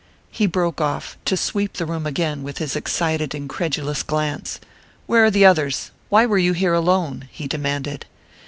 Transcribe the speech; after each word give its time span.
He 0.31 0.47
broke 0.47 0.81
off 0.81 1.15
to 1.25 1.37
sweep 1.37 1.73
the 1.73 1.85
room 1.85 2.07
again 2.07 2.41
with 2.41 2.57
his 2.57 2.75
excited 2.75 3.35
incredulous 3.35 4.01
glance. 4.01 4.59
"Where 5.05 5.25
are 5.25 5.29
the 5.29 5.45
others? 5.45 5.91
Why 6.09 6.25
were 6.25 6.39
you 6.39 6.53
here 6.53 6.73
alone?" 6.73 7.29
he 7.31 7.47
demanded. 7.47 8.07